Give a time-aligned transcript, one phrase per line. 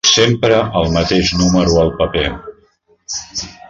[0.11, 2.29] Sempre el mateix número al paper.